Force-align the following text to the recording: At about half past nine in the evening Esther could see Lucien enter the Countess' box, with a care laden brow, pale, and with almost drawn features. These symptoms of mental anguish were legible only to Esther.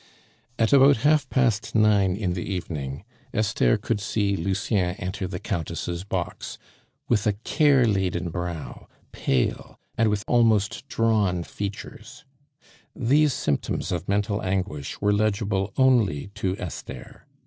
At 0.57 0.73
about 0.73 0.97
half 1.05 1.29
past 1.29 1.75
nine 1.75 2.15
in 2.15 2.33
the 2.33 2.41
evening 2.41 3.03
Esther 3.35 3.77
could 3.77 3.99
see 3.99 4.35
Lucien 4.35 4.95
enter 4.95 5.27
the 5.27 5.37
Countess' 5.37 6.03
box, 6.03 6.57
with 7.07 7.27
a 7.27 7.33
care 7.43 7.85
laden 7.85 8.31
brow, 8.31 8.87
pale, 9.11 9.79
and 9.99 10.09
with 10.09 10.23
almost 10.25 10.87
drawn 10.87 11.43
features. 11.43 12.25
These 12.95 13.33
symptoms 13.33 13.91
of 13.91 14.09
mental 14.09 14.41
anguish 14.41 14.99
were 14.99 15.13
legible 15.13 15.71
only 15.77 16.29
to 16.29 16.57
Esther. 16.57 17.27